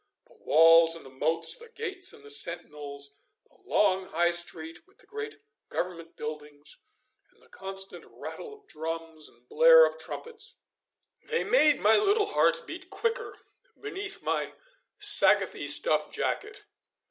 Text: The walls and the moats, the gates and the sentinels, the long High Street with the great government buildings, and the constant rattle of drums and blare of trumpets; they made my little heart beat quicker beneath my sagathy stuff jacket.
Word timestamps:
The 0.25 0.33
walls 0.33 0.95
and 0.95 1.05
the 1.05 1.11
moats, 1.11 1.55
the 1.55 1.69
gates 1.69 2.11
and 2.11 2.23
the 2.23 2.31
sentinels, 2.31 3.19
the 3.47 3.61
long 3.69 4.07
High 4.07 4.31
Street 4.31 4.79
with 4.87 4.97
the 4.97 5.05
great 5.05 5.37
government 5.69 6.15
buildings, 6.17 6.75
and 7.31 7.39
the 7.39 7.47
constant 7.47 8.05
rattle 8.07 8.51
of 8.51 8.65
drums 8.67 9.29
and 9.29 9.47
blare 9.47 9.85
of 9.85 9.99
trumpets; 9.99 10.57
they 11.27 11.43
made 11.43 11.81
my 11.81 11.97
little 11.97 12.25
heart 12.25 12.63
beat 12.65 12.89
quicker 12.89 13.37
beneath 13.79 14.23
my 14.23 14.55
sagathy 14.99 15.67
stuff 15.69 16.09
jacket. 16.09 16.63